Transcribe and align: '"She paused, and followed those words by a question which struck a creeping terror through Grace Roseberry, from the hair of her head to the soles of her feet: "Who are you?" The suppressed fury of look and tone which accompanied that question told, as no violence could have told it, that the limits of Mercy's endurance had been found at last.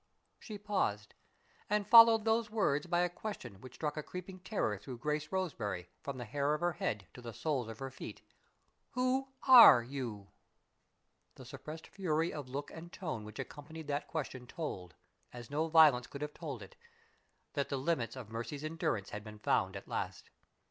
'"She 0.39 0.57
paused, 0.57 1.13
and 1.69 1.85
followed 1.85 2.25
those 2.25 2.49
words 2.49 2.87
by 2.87 3.01
a 3.01 3.07
question 3.07 3.61
which 3.61 3.75
struck 3.75 3.97
a 3.97 4.01
creeping 4.01 4.39
terror 4.39 4.79
through 4.79 4.97
Grace 4.97 5.31
Roseberry, 5.31 5.89
from 6.01 6.17
the 6.17 6.25
hair 6.25 6.55
of 6.55 6.61
her 6.61 6.71
head 6.71 7.05
to 7.13 7.21
the 7.21 7.35
soles 7.35 7.67
of 7.67 7.77
her 7.77 7.91
feet: 7.91 8.23
"Who 8.93 9.27
are 9.43 9.83
you?" 9.83 10.29
The 11.35 11.45
suppressed 11.45 11.85
fury 11.85 12.33
of 12.33 12.49
look 12.49 12.71
and 12.71 12.91
tone 12.91 13.23
which 13.25 13.37
accompanied 13.37 13.85
that 13.89 14.07
question 14.07 14.47
told, 14.47 14.95
as 15.31 15.51
no 15.51 15.67
violence 15.67 16.07
could 16.07 16.23
have 16.23 16.33
told 16.33 16.63
it, 16.63 16.75
that 17.53 17.69
the 17.69 17.77
limits 17.77 18.15
of 18.15 18.31
Mercy's 18.31 18.63
endurance 18.63 19.11
had 19.11 19.23
been 19.23 19.37
found 19.37 19.75
at 19.75 19.87
last. 19.87 20.31